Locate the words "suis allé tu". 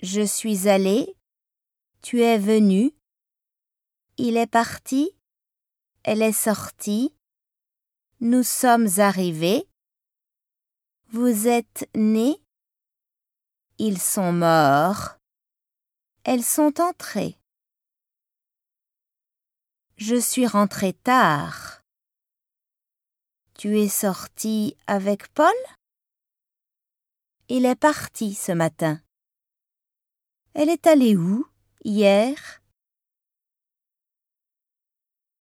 0.22-2.22